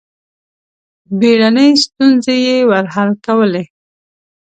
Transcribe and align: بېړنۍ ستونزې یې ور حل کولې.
بېړنۍ 1.19 1.69
ستونزې 1.83 2.35
یې 2.45 2.57
ور 2.69 2.85
حل 2.93 3.09
کولې. 3.25 3.63